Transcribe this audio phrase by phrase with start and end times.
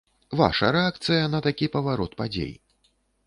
[0.39, 2.53] Ваша рэакцыя на такі паварот падзей?